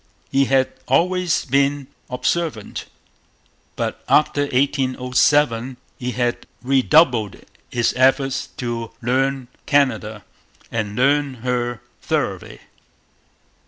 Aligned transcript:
He 0.31 0.45
had 0.45 0.73
always 0.87 1.45
been 1.45 1.85
observant. 2.09 2.85
But 3.75 4.03
after 4.09 4.45
1807 4.47 5.77
he 5.99 6.13
had 6.13 6.47
redoubled 6.63 7.35
his 7.69 7.93
efforts 7.95 8.47
to 8.57 8.89
'learn 9.03 9.47
Canada,' 9.67 10.25
and 10.71 10.95
learn 10.95 11.35
her 11.45 11.81
thoroughly. 12.01 12.61